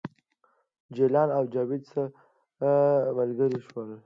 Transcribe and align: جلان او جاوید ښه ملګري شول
جلان 0.95 1.29
او 1.37 1.43
جاوید 1.53 1.83
ښه 1.91 2.03
ملګري 3.17 3.59
شول 3.67 3.89